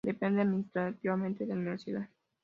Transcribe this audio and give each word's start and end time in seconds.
Depende 0.03 0.41
administrativamente 0.41 1.45
de 1.45 1.53
la 1.53 1.59
universidad. 1.59 2.09